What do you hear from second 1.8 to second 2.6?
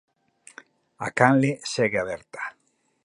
aberta.